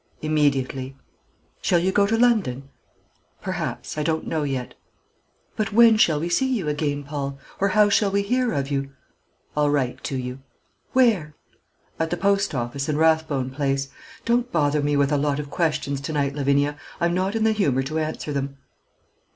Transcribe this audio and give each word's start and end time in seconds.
"Immediately." 0.23 0.95
"Shall 1.61 1.77
you 1.77 1.91
go 1.91 2.07
to 2.07 2.17
London?" 2.17 2.69
"Perhaps. 3.39 3.99
I 3.99 4.01
don't 4.01 4.25
know 4.25 4.41
yet." 4.41 4.73
"But 5.55 5.71
when 5.73 5.95
shall 5.97 6.19
we 6.19 6.27
see 6.27 6.51
you 6.51 6.67
again, 6.67 7.03
Paul? 7.03 7.37
or 7.59 7.67
how 7.67 7.87
shall 7.89 8.09
we 8.09 8.23
hear 8.23 8.51
of 8.51 8.71
you?" 8.71 8.89
"I'll 9.55 9.69
write 9.69 10.03
to 10.05 10.15
you." 10.17 10.39
"Where?" 10.93 11.35
"At 11.99 12.09
the 12.09 12.17
Post 12.17 12.55
office 12.55 12.89
in 12.89 12.97
Rathbone 12.97 13.51
Place. 13.51 13.89
Don't 14.25 14.51
bother 14.51 14.81
me 14.81 14.97
with 14.97 15.11
a 15.11 15.17
lot 15.19 15.37
of 15.37 15.51
questions 15.51 16.01
to 16.01 16.13
night 16.13 16.33
Lavinia; 16.33 16.79
I'm 16.99 17.13
not 17.13 17.35
in 17.35 17.43
the 17.43 17.51
humour 17.51 17.83
to 17.83 17.99
answer 17.99 18.33
them." 18.33 18.57